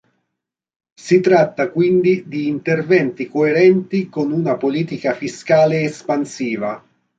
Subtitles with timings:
[0.99, 6.83] Si tratta quindi di interventi coerenti con una politica fiscale espansiva.